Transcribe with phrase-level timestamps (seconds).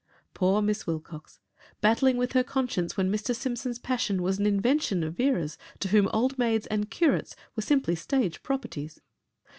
[0.33, 1.39] Poor Miss Wilcox,
[1.79, 3.35] battling with her conscience when Mr.
[3.35, 7.93] Simpson's passion was an invention of Vera's to whom old maids and curates were simply
[7.93, 8.99] stage properties.